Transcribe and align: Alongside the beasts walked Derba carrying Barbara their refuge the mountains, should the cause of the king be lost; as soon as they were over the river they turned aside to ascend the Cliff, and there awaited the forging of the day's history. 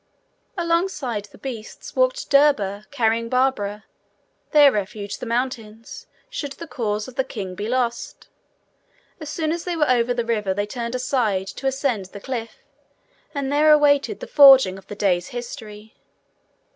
Alongside 0.57 1.25
the 1.25 1.37
beasts 1.37 1.95
walked 1.95 2.31
Derba 2.31 2.87
carrying 2.89 3.29
Barbara 3.29 3.85
their 4.49 4.71
refuge 4.71 5.19
the 5.19 5.27
mountains, 5.27 6.07
should 6.27 6.53
the 6.53 6.65
cause 6.65 7.07
of 7.07 7.13
the 7.17 7.23
king 7.23 7.53
be 7.53 7.67
lost; 7.69 8.27
as 9.19 9.29
soon 9.29 9.51
as 9.51 9.63
they 9.63 9.75
were 9.75 9.87
over 9.87 10.11
the 10.15 10.25
river 10.25 10.55
they 10.55 10.65
turned 10.65 10.95
aside 10.95 11.45
to 11.45 11.67
ascend 11.67 12.05
the 12.05 12.19
Cliff, 12.19 12.63
and 13.35 13.51
there 13.51 13.71
awaited 13.71 14.21
the 14.21 14.25
forging 14.25 14.79
of 14.79 14.87
the 14.87 14.95
day's 14.95 15.27
history. 15.27 15.93